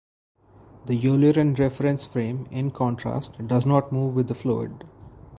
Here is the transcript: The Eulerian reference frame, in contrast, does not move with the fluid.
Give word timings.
The 0.87 0.95
Eulerian 0.99 1.53
reference 1.59 2.07
frame, 2.07 2.47
in 2.49 2.71
contrast, 2.71 3.33
does 3.47 3.67
not 3.67 3.91
move 3.91 4.15
with 4.15 4.29
the 4.29 4.33
fluid. 4.33 4.83